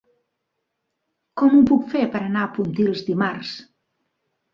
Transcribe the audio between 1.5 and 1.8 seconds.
ho